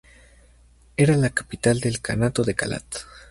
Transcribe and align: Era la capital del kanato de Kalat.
Era 0.97 1.15
la 1.15 1.29
capital 1.29 1.79
del 1.79 2.01
kanato 2.01 2.43
de 2.43 2.55
Kalat. 2.55 3.05